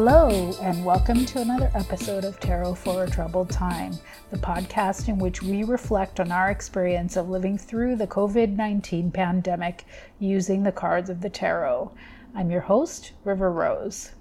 [0.00, 3.98] Hello, and welcome to another episode of Tarot for a Troubled Time,
[4.30, 9.10] the podcast in which we reflect on our experience of living through the COVID 19
[9.10, 9.84] pandemic
[10.20, 11.90] using the cards of the tarot.
[12.32, 14.12] I'm your host, River Rose.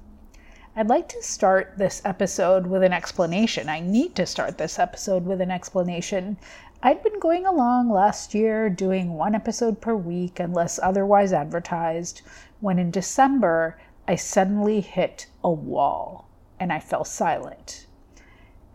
[0.75, 3.69] I'd like to start this episode with an explanation.
[3.69, 6.37] I need to start this episode with an explanation.
[6.81, 12.23] I'd been going along last year doing one episode per week unless otherwise advertised,
[12.61, 16.29] when in December I suddenly hit a wall
[16.59, 17.85] and I fell silent.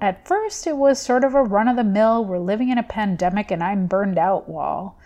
[0.00, 2.82] At first, it was sort of a run of the mill, we're living in a
[2.82, 4.98] pandemic and I'm burned out wall.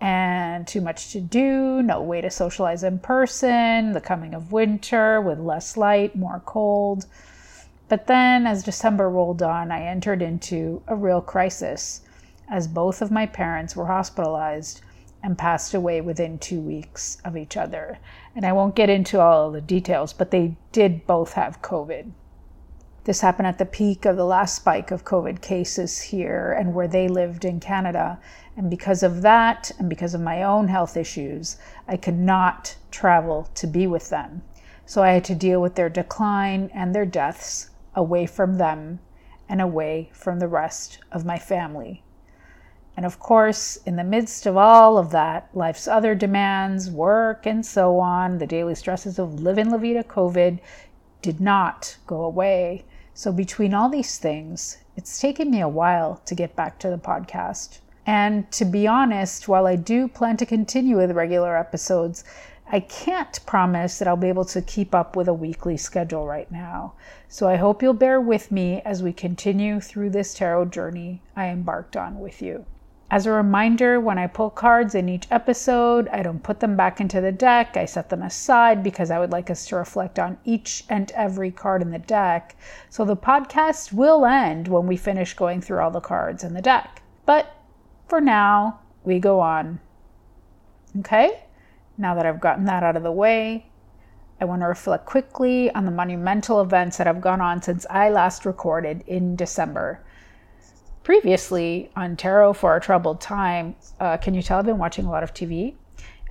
[0.00, 5.20] And too much to do, no way to socialize in person, the coming of winter
[5.20, 7.06] with less light, more cold.
[7.88, 12.00] But then, as December rolled on, I entered into a real crisis,
[12.48, 14.80] as both of my parents were hospitalized
[15.22, 17.98] and passed away within two weeks of each other.
[18.36, 22.12] And I won't get into all the details, but they did both have COVID.
[23.04, 26.88] This happened at the peak of the last spike of COVID cases here and where
[26.88, 28.18] they lived in Canada.
[28.56, 33.50] And because of that, and because of my own health issues, I could not travel
[33.56, 34.42] to be with them.
[34.86, 39.00] So I had to deal with their decline and their deaths away from them
[39.48, 42.03] and away from the rest of my family.
[42.96, 47.66] And of course, in the midst of all of that, life's other demands, work, and
[47.66, 50.60] so on, the daily stresses of living La Vida COVID
[51.20, 52.84] did not go away.
[53.12, 56.98] So, between all these things, it's taken me a while to get back to the
[56.98, 57.80] podcast.
[58.06, 62.22] And to be honest, while I do plan to continue with regular episodes,
[62.70, 66.50] I can't promise that I'll be able to keep up with a weekly schedule right
[66.50, 66.92] now.
[67.28, 71.48] So I hope you'll bear with me as we continue through this tarot journey I
[71.48, 72.66] embarked on with you.
[73.10, 77.00] As a reminder, when I pull cards in each episode, I don't put them back
[77.00, 77.76] into the deck.
[77.76, 81.50] I set them aside because I would like us to reflect on each and every
[81.50, 82.56] card in the deck.
[82.88, 86.62] So the podcast will end when we finish going through all the cards in the
[86.62, 87.02] deck.
[87.26, 87.54] But
[88.08, 89.80] for now, we go on.
[90.98, 91.42] Okay?
[91.98, 93.66] Now that I've gotten that out of the way,
[94.40, 98.08] I want to reflect quickly on the monumental events that have gone on since I
[98.08, 100.00] last recorded in December
[101.04, 105.10] previously on Tarot for a Troubled Time, uh, can you tell I've been watching a
[105.10, 105.74] lot of TV?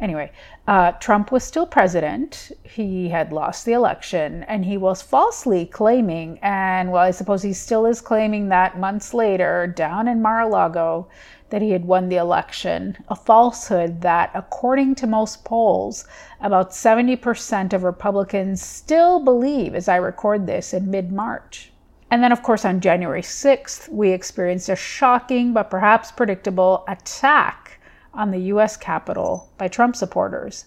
[0.02, 0.32] Anyway,
[0.68, 2.52] uh, Trump was still president.
[2.64, 7.54] He had lost the election, and he was falsely claiming, and well, I suppose he
[7.54, 11.08] still is claiming that months later, down in Mar a Lago,
[11.52, 12.98] that he had won the election.
[13.10, 16.06] A falsehood that, according to most polls,
[16.42, 21.73] about 70% of Republicans still believe as I record this in mid March.
[22.14, 27.80] And then, of course, on January 6th, we experienced a shocking but perhaps predictable attack
[28.14, 30.66] on the US Capitol by Trump supporters.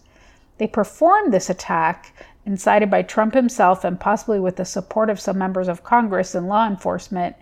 [0.58, 2.12] They performed this attack,
[2.44, 6.48] incited by Trump himself and possibly with the support of some members of Congress and
[6.48, 7.36] law enforcement,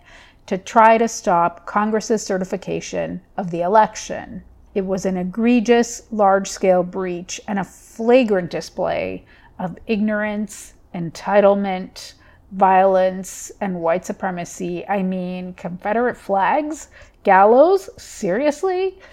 [0.45, 4.43] to try to stop Congress's certification of the election.
[4.75, 9.25] It was an egregious, large scale breach and a flagrant display
[9.57, 12.13] of ignorance, entitlement,
[12.55, 14.87] violence and white supremacy.
[14.87, 16.89] I mean, Confederate flags,
[17.23, 18.97] gallows, seriously?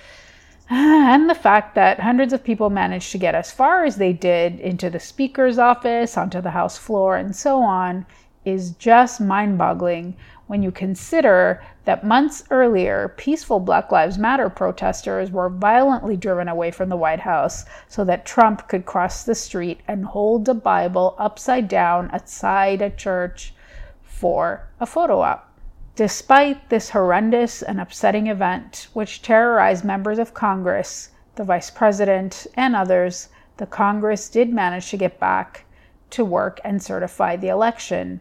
[0.70, 4.58] And the fact that hundreds of people managed to get as far as they did
[4.60, 8.06] into the speaker's office, onto the House floor, and so on
[8.44, 10.16] is just mind boggling
[10.46, 16.70] when you consider that months earlier, peaceful Black Lives Matter protesters were violently driven away
[16.70, 21.14] from the White House so that Trump could cross the street and hold a Bible
[21.18, 23.54] upside down outside a church
[24.02, 25.48] for a photo op.
[25.94, 32.76] Despite this horrendous and upsetting event, which terrorized members of Congress, the Vice President, and
[32.76, 35.64] others, the Congress did manage to get back
[36.10, 38.20] to work and certify the election.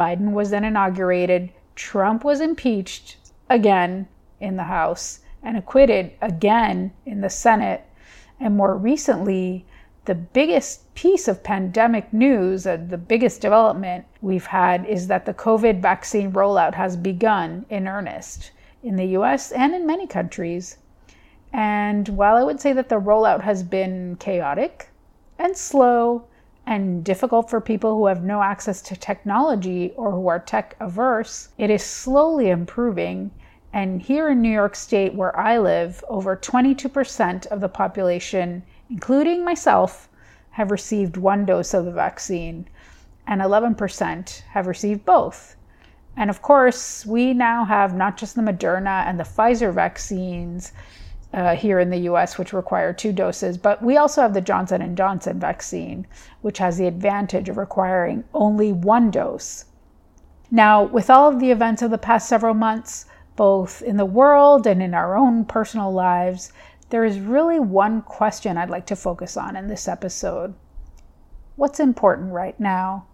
[0.00, 1.52] Biden was then inaugurated.
[1.74, 3.18] Trump was impeached
[3.50, 4.08] again
[4.40, 7.84] in the House and acquitted again in the Senate.
[8.40, 9.66] And more recently,
[10.06, 15.34] the biggest piece of pandemic news, uh, the biggest development we've had, is that the
[15.34, 18.52] COVID vaccine rollout has begun in earnest
[18.82, 20.78] in the US and in many countries.
[21.52, 24.88] And while I would say that the rollout has been chaotic
[25.38, 26.24] and slow
[26.66, 31.48] and difficult for people who have no access to technology or who are tech averse,
[31.58, 33.30] it is slowly improving.
[33.72, 39.44] And here in New York State, where I live, over 22% of the population, including
[39.44, 40.08] myself,
[40.50, 42.66] have received one dose of the vaccine,
[43.26, 45.56] and 11% have received both.
[46.16, 50.72] And of course, we now have not just the Moderna and the Pfizer vaccines
[51.32, 54.94] uh, here in the US which require two doses, but we also have the Johnson
[54.94, 56.06] & Johnson vaccine
[56.40, 59.66] which has the advantage of requiring only one dose.
[60.50, 63.06] Now, with all of the events of the past several months,
[63.36, 66.52] both in the world and in our own personal lives,
[66.90, 70.54] there is really one question I'd like to focus on in this episode.
[71.54, 73.06] What's important right now?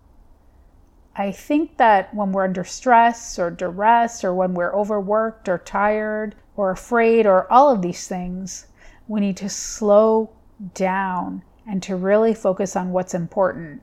[1.15, 6.35] I think that when we're under stress or duress, or when we're overworked or tired
[6.57, 8.67] or afraid, or all of these things,
[9.09, 10.31] we need to slow
[10.75, 13.83] down and to really focus on what's important.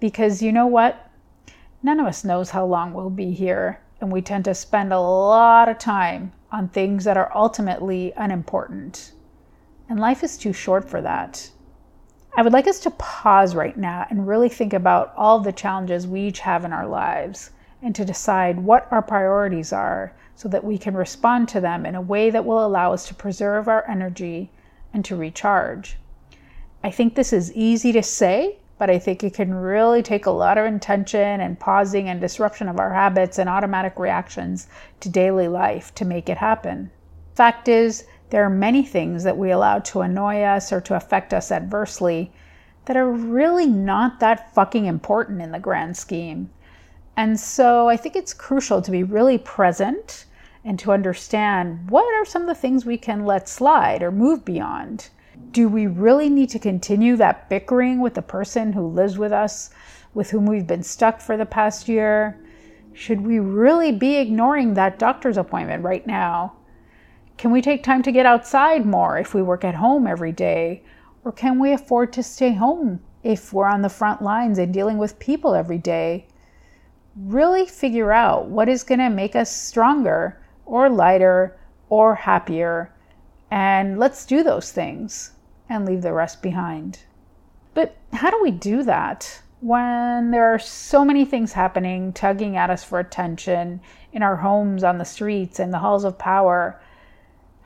[0.00, 1.10] Because you know what?
[1.82, 5.00] None of us knows how long we'll be here, and we tend to spend a
[5.00, 9.12] lot of time on things that are ultimately unimportant.
[9.88, 11.50] And life is too short for that.
[12.36, 16.06] I would like us to pause right now and really think about all the challenges
[16.06, 17.50] we each have in our lives
[17.82, 21.96] and to decide what our priorities are so that we can respond to them in
[21.96, 24.48] a way that will allow us to preserve our energy
[24.94, 25.96] and to recharge.
[26.84, 30.30] I think this is easy to say, but I think it can really take a
[30.30, 34.68] lot of intention and pausing and disruption of our habits and automatic reactions
[35.00, 36.92] to daily life to make it happen.
[37.34, 41.34] Fact is, there are many things that we allow to annoy us or to affect
[41.34, 42.30] us adversely
[42.84, 46.48] that are really not that fucking important in the grand scheme.
[47.16, 50.26] And so I think it's crucial to be really present
[50.68, 54.44] and to understand what are some of the things we can let slide or move
[54.44, 55.08] beyond.
[55.50, 59.70] Do we really need to continue that bickering with the person who lives with us,
[60.12, 62.38] with whom we've been stuck for the past year?
[62.92, 66.52] Should we really be ignoring that doctor's appointment right now?
[67.38, 70.82] Can we take time to get outside more if we work at home every day?
[71.24, 74.98] Or can we afford to stay home if we're on the front lines and dealing
[74.98, 76.26] with people every day?
[77.16, 80.38] Really figure out what is going to make us stronger
[80.68, 82.92] or lighter or happier.
[83.50, 85.32] And let's do those things
[85.68, 87.00] and leave the rest behind.
[87.74, 92.70] But how do we do that when there are so many things happening, tugging at
[92.70, 93.80] us for attention
[94.12, 96.80] in our homes, on the streets, in the halls of power?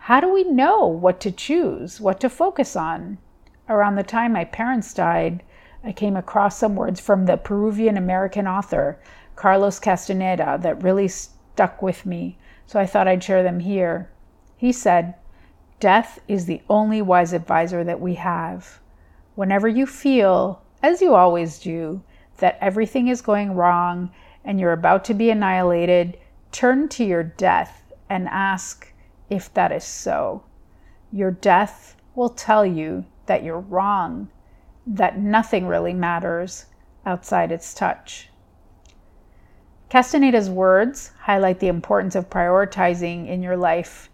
[0.06, 3.18] how do we know what to choose, what to focus on?
[3.68, 5.44] Around the time my parents died,
[5.84, 8.98] I came across some words from the Peruvian American author
[9.36, 14.10] Carlos Castaneda that really stuck with me, so I thought I'd share them here.
[14.56, 15.14] He said,
[15.80, 18.80] Death is the only wise advisor that we have.
[19.34, 22.02] Whenever you feel, as you always do,
[22.38, 24.10] that everything is going wrong
[24.44, 26.18] and you're about to be annihilated,
[26.50, 28.92] turn to your death and ask,
[29.30, 30.44] if that is so.
[31.12, 34.28] Your death will tell you that you're wrong,
[34.86, 36.66] that nothing really matters
[37.06, 38.28] outside its touch.
[39.92, 44.08] Castaneda's words highlight the importance of prioritizing in your life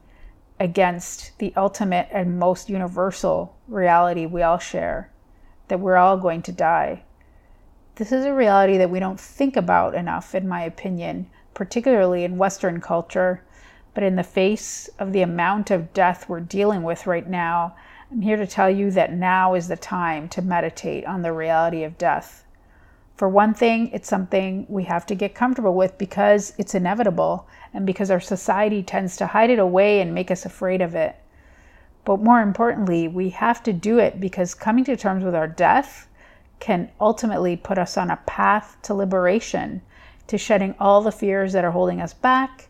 [0.59, 5.09] against the ultimate and most universal reality we all share
[5.69, 7.05] that we're all going to die.
[7.95, 12.39] This is a reality that we don't think about enough, in my opinion, particularly in
[12.39, 13.45] Western culture
[13.95, 17.77] but in the face of the amount of death we're dealing with right now,
[18.11, 21.85] I'm here to tell you that now is the time to meditate on the reality
[21.85, 22.45] of death.
[23.19, 27.85] For one thing, it's something we have to get comfortable with because it's inevitable and
[27.85, 31.17] because our society tends to hide it away and make us afraid of it.
[32.05, 36.07] But more importantly, we have to do it because coming to terms with our death
[36.61, 39.83] can ultimately put us on a path to liberation,
[40.29, 42.69] to shedding all the fears that are holding us back,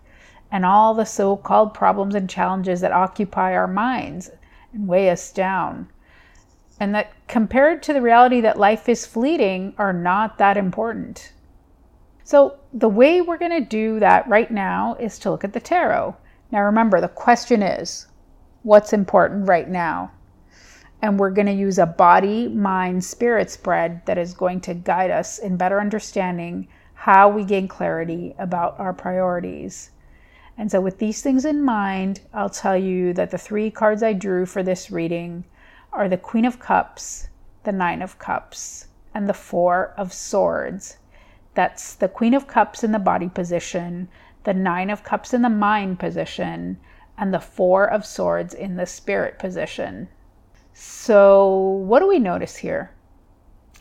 [0.51, 4.31] and all the so called problems and challenges that occupy our minds
[4.73, 5.91] and weigh us down.
[6.81, 11.33] And that compared to the reality that life is fleeting are not that important.
[12.23, 15.61] So, the way we're going to do that right now is to look at the
[15.61, 16.15] tarot.
[16.53, 18.07] Now, remember, the question is
[18.63, 20.13] what's important right now?
[21.01, 25.11] And we're going to use a body, mind, spirit spread that is going to guide
[25.11, 29.91] us in better understanding how we gain clarity about our priorities.
[30.59, 34.13] And so, with these things in mind, I'll tell you that the three cards I
[34.13, 35.45] drew for this reading
[35.99, 37.29] are the Queen of Cups,
[37.65, 40.99] the Nine of Cups, and the Four of Swords.
[41.55, 44.09] That's the Queen of Cups in the body position,
[44.45, 46.79] the Nine of Cups in the mind position,
[47.19, 50.07] and the Four of Swords in the spirit position.
[50.73, 52.93] So, what do we notice here?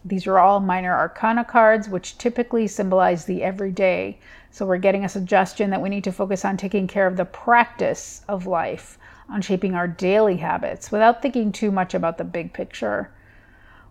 [0.03, 4.17] These are all minor arcana cards, which typically symbolize the everyday.
[4.49, 7.25] So we're getting a suggestion that we need to focus on taking care of the
[7.25, 8.97] practice of life,
[9.29, 13.11] on shaping our daily habits without thinking too much about the big picture.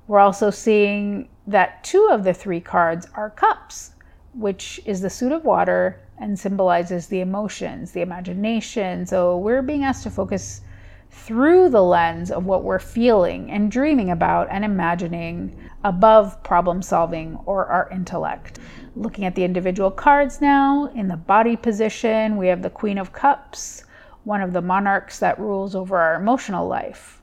[0.07, 3.93] We're also seeing that two of the three cards are cups,
[4.35, 9.07] which is the suit of water and symbolizes the emotions, the imagination.
[9.07, 10.63] So we're being asked to focus
[11.11, 17.39] through the lens of what we're feeling and dreaming about and imagining above problem solving
[17.47, 18.59] or our intellect.
[18.95, 23.13] Looking at the individual cards now, in the body position, we have the Queen of
[23.13, 23.85] Cups,
[24.27, 27.23] one of the monarchs that rules over our emotional life.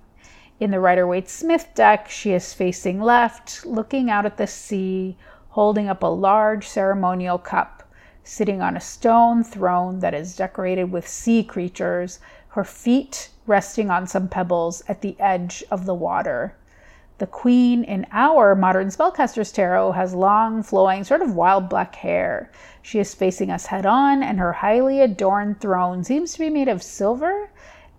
[0.62, 5.18] In the Rider Waite Smith deck, she is facing left, looking out at the sea,
[5.50, 7.84] holding up a large ceremonial cup,
[8.24, 14.08] sitting on a stone throne that is decorated with sea creatures, her feet resting on
[14.08, 16.56] some pebbles at the edge of the water.
[17.20, 22.50] The queen in our modern spellcaster's tarot has long, flowing, sort of wild black hair.
[22.82, 26.68] She is facing us head on, and her highly adorned throne seems to be made
[26.68, 27.50] of silver,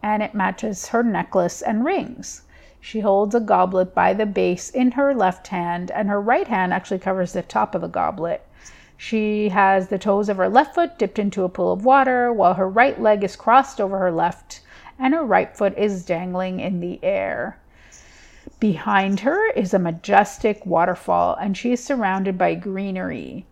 [0.03, 2.43] and it matches her necklace and rings.
[2.81, 6.75] She holds a goblet by the base in her left hand, and her right hand
[6.75, 8.45] actually covers the top of the goblet.
[8.97, 12.55] She has the toes of her left foot dipped into a pool of water, while
[12.55, 14.61] her right leg is crossed over her left,
[14.99, 17.59] and her right foot is dangling in the air.
[18.65, 23.45] Behind her is a majestic waterfall, and she is surrounded by greenery.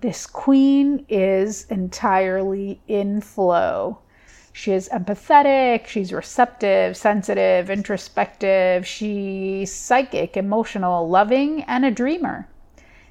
[0.00, 3.98] This queen is entirely in flow.
[4.54, 12.48] She is empathetic, she's receptive, sensitive, introspective, she's psychic, emotional, loving, and a dreamer.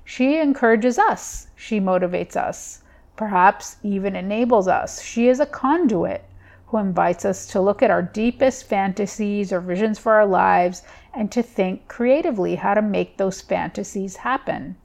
[0.04, 2.82] She encourages us, she motivates us,
[3.16, 5.04] perhaps even enables us.
[5.04, 6.26] She is a conduit
[6.74, 10.82] who invites us to look at our deepest fantasies or visions for our lives
[11.14, 14.76] and to think creatively how to make those fantasies happen.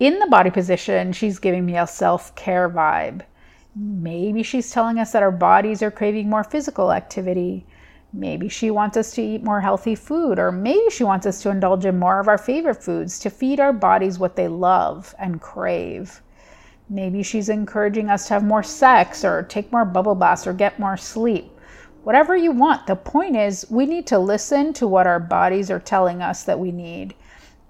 [0.00, 3.20] In the body position, she's giving me a self care vibe.
[3.76, 7.66] Maybe she's telling us that our bodies are craving more physical activity.
[8.10, 11.50] Maybe she wants us to eat more healthy food, or maybe she wants us to
[11.50, 15.42] indulge in more of our favorite foods to feed our bodies what they love and
[15.42, 16.22] crave.
[16.90, 20.78] Maybe she's encouraging us to have more sex, or take more bubble baths, or get
[20.78, 21.50] more sleep.
[22.02, 25.80] Whatever you want, the point is we need to listen to what our bodies are
[25.80, 27.14] telling us that we need,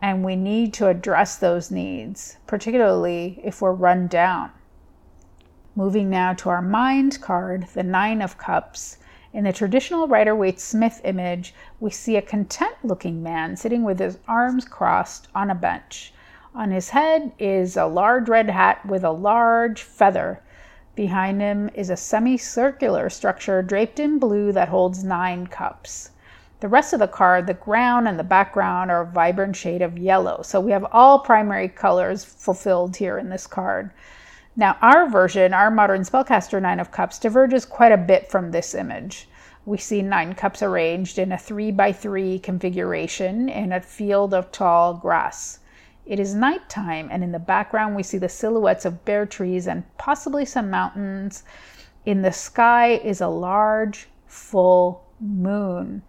[0.00, 4.52] and we need to address those needs, particularly if we're run down.
[5.74, 8.98] Moving now to our mind card, the Nine of Cups.
[9.32, 13.98] In the traditional Rider Waite Smith image, we see a content looking man sitting with
[13.98, 16.12] his arms crossed on a bench.
[16.58, 20.40] On his head is a large red hat with a large feather.
[20.96, 26.10] Behind him is a semicircular structure draped in blue that holds nine cups.
[26.58, 29.96] The rest of the card, the ground and the background, are a vibrant shade of
[29.96, 30.42] yellow.
[30.42, 33.92] So we have all primary colors fulfilled here in this card.
[34.56, 38.74] Now, our version, our modern spellcaster Nine of Cups, diverges quite a bit from this
[38.74, 39.28] image.
[39.64, 44.50] We see nine cups arranged in a three by three configuration in a field of
[44.50, 45.60] tall grass.
[46.08, 49.84] It is nighttime, and in the background, we see the silhouettes of bare trees and
[49.98, 51.44] possibly some mountains.
[52.06, 56.00] In the sky is a large, full moon.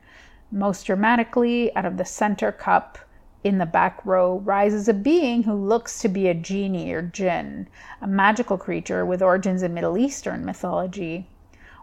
[0.51, 2.97] Most dramatically, out of the center cup,
[3.43, 7.67] in the back row rises a being who looks to be a genie or jinn,
[8.01, 11.27] a magical creature with origins in Middle Eastern mythology.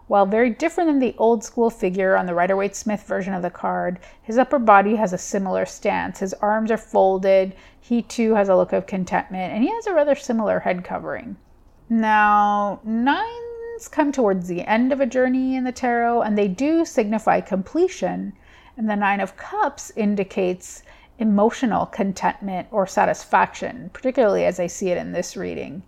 [0.07, 3.41] While very different than the old school figure on the Rider Waite Smith version of
[3.41, 6.19] the card, his upper body has a similar stance.
[6.19, 9.93] His arms are folded, he too has a look of contentment, and he has a
[9.93, 11.35] rather similar head covering.
[11.89, 16.85] Now, nines come towards the end of a journey in the tarot, and they do
[16.85, 18.33] signify completion,
[18.77, 20.83] and the Nine of Cups indicates
[21.19, 25.83] emotional contentment or satisfaction, particularly as I see it in this reading.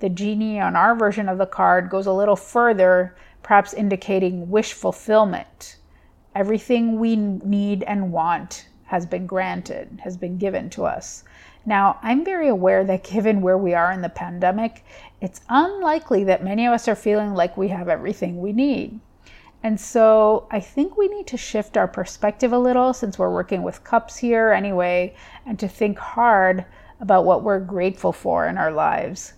[0.00, 4.72] The genie on our version of the card goes a little further, perhaps indicating wish
[4.72, 5.76] fulfillment.
[6.34, 11.22] Everything we need and want has been granted, has been given to us.
[11.66, 14.84] Now, I'm very aware that given where we are in the pandemic,
[15.20, 18.98] it's unlikely that many of us are feeling like we have everything we need.
[19.62, 23.62] And so I think we need to shift our perspective a little since we're working
[23.62, 25.14] with cups here anyway,
[25.46, 26.64] and to think hard
[27.00, 29.34] about what we're grateful for in our lives.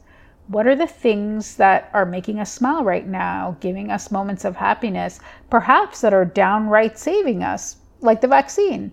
[0.49, 4.57] What are the things that are making us smile right now, giving us moments of
[4.57, 8.93] happiness, perhaps that are downright saving us, like the vaccine?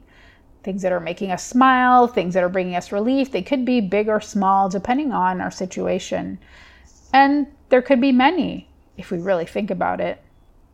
[0.63, 3.31] Things that are making us smile, things that are bringing us relief.
[3.31, 6.39] They could be big or small, depending on our situation.
[7.11, 10.23] And there could be many if we really think about it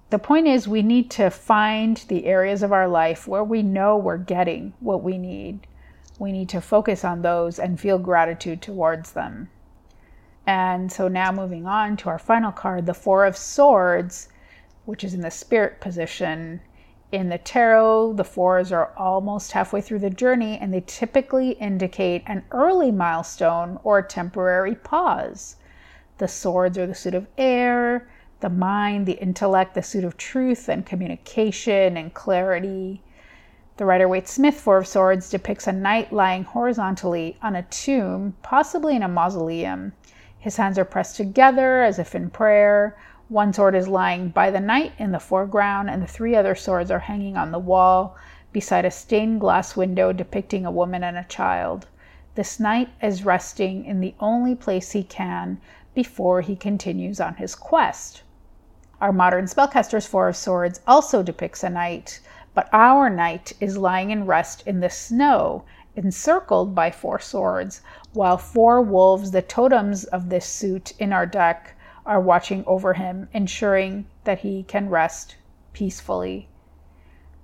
[0.09, 3.95] the point is, we need to find the areas of our life where we know
[3.95, 5.67] we're getting what we need.
[6.17, 9.50] We need to focus on those and feel gratitude towards them.
[10.46, 14.29] And so now moving on to our final card, the Four of Swords,
[14.86, 16.62] which is in the spirit position.
[17.12, 22.24] In the tarot, the fours are almost halfway through the journey and they typically indicate
[22.27, 25.55] an early milestone or a temporary pause.
[26.19, 28.08] The swords are the suit of air,
[28.41, 33.01] the mind, the intellect, the suit of truth and communication and clarity.
[33.77, 38.36] The Rider Waite Smith Four of Swords depicts a knight lying horizontally on a tomb,
[38.41, 39.93] possibly in a mausoleum.
[40.39, 42.98] His hands are pressed together as if in prayer.
[43.27, 46.89] One sword is lying by the knight in the foreground, and the three other swords
[46.89, 48.15] are hanging on the wall
[48.53, 51.88] beside a stained glass window depicting a woman and a child.
[52.36, 55.60] This knight is resting in the only place he can
[55.93, 58.24] before he continues on his quest.
[59.01, 62.22] Our modern spellcaster's Four of Swords also depicts a knight,
[62.53, 65.63] but our knight is lying in rest in the snow,
[65.96, 67.81] encircled by four swords,
[68.13, 71.75] while four wolves, the totems of this suit in our deck,
[72.06, 75.36] are watching over him, ensuring that he can rest
[75.74, 76.48] peacefully.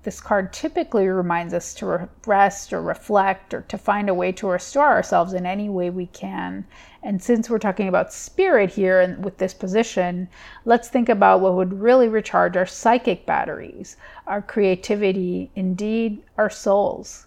[0.01, 4.47] This card typically reminds us to rest or reflect or to find a way to
[4.47, 6.65] restore ourselves in any way we can.
[7.01, 10.29] And since we're talking about spirit here and with this position,
[10.63, 17.25] let's think about what would really recharge our psychic batteries, our creativity, indeed, our souls.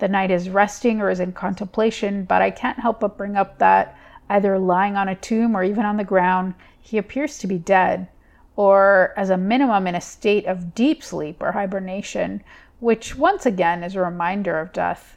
[0.00, 3.58] The knight is resting or is in contemplation, but I can't help but bring up
[3.58, 3.96] that
[4.30, 8.08] either lying on a tomb or even on the ground, he appears to be dead
[8.56, 12.42] or as a minimum in a state of deep sleep or hibernation,
[12.78, 15.16] which once again is a reminder of death.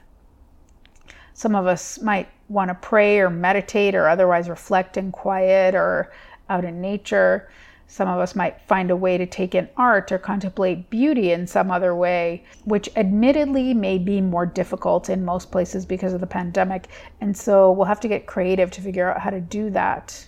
[1.33, 6.11] Some of us might want to pray or meditate or otherwise reflect in quiet or
[6.49, 7.49] out in nature.
[7.93, 11.45] Some of us might find a way to take in art or contemplate beauty in
[11.45, 16.25] some other way, which admittedly may be more difficult in most places because of the
[16.25, 16.87] pandemic.
[17.21, 20.27] And so we'll have to get creative to figure out how to do that.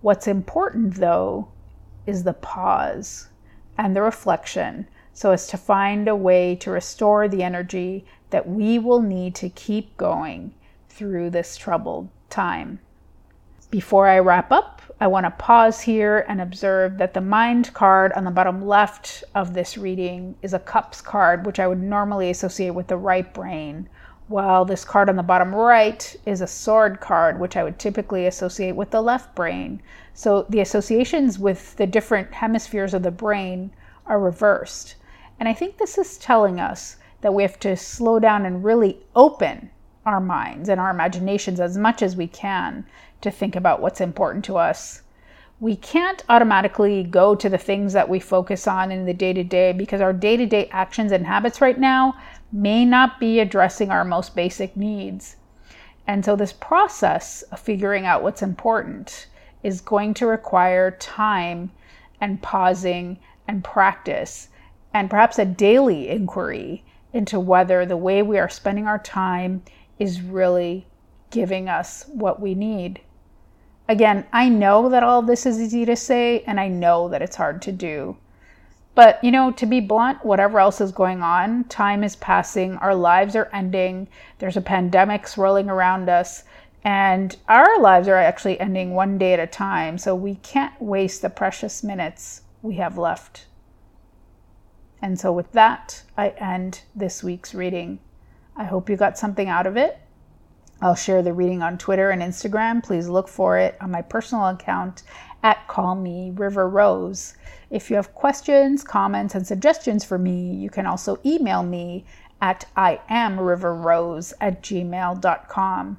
[0.00, 1.48] What's important, though,
[2.06, 3.30] is the pause
[3.76, 8.78] and the reflection so as to find a way to restore the energy that we
[8.78, 10.54] will need to keep going
[10.88, 12.78] through this troubled time.
[13.72, 18.12] Before I wrap up, I want to pause here and observe that the mind card
[18.12, 22.28] on the bottom left of this reading is a cups card, which I would normally
[22.28, 23.88] associate with the right brain,
[24.28, 28.26] while this card on the bottom right is a sword card, which I would typically
[28.26, 29.80] associate with the left brain.
[30.12, 33.70] So the associations with the different hemispheres of the brain
[34.04, 34.96] are reversed.
[35.40, 38.98] And I think this is telling us that we have to slow down and really
[39.16, 39.70] open
[40.04, 42.84] our minds and our imaginations as much as we can
[43.22, 45.02] to think about what's important to us.
[45.60, 49.44] We can't automatically go to the things that we focus on in the day to
[49.44, 52.14] day because our day to day actions and habits right now
[52.52, 55.36] may not be addressing our most basic needs.
[56.06, 59.28] And so, this process of figuring out what's important
[59.62, 61.70] is going to require time
[62.20, 64.48] and pausing and practice,
[64.92, 69.62] and perhaps a daily inquiry into whether the way we are spending our time
[69.98, 70.86] is really
[71.30, 73.00] giving us what we need.
[73.92, 77.36] Again, I know that all this is easy to say, and I know that it's
[77.36, 78.16] hard to do.
[78.94, 82.94] But, you know, to be blunt, whatever else is going on, time is passing, our
[82.94, 86.44] lives are ending, there's a pandemic swirling around us,
[86.82, 89.98] and our lives are actually ending one day at a time.
[89.98, 93.44] So we can't waste the precious minutes we have left.
[95.02, 97.98] And so, with that, I end this week's reading.
[98.56, 99.98] I hope you got something out of it.
[100.82, 102.82] I'll share the reading on Twitter and Instagram.
[102.82, 105.04] Please look for it on my personal account
[105.44, 107.36] at Call Me River Rose.
[107.70, 112.04] If you have questions, comments, and suggestions for me, you can also email me
[112.40, 115.98] at iamriverrose at gmail.com.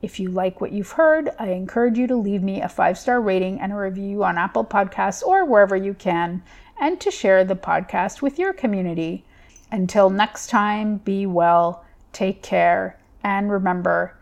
[0.00, 3.20] If you like what you've heard, I encourage you to leave me a five star
[3.20, 6.42] rating and a review on Apple Podcasts or wherever you can,
[6.80, 9.26] and to share the podcast with your community.
[9.70, 14.14] Until next time, be well, take care, and remember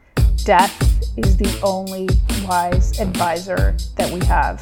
[0.44, 2.08] death is the only
[2.46, 4.60] wise advisor that we have.